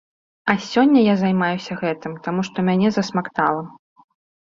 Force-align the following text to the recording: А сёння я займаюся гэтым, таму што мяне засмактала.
А 0.53 0.55
сёння 0.69 1.03
я 1.09 1.15
займаюся 1.19 1.79
гэтым, 1.83 2.17
таму 2.27 2.41
што 2.51 2.57
мяне 2.73 2.87
засмактала. 2.99 3.63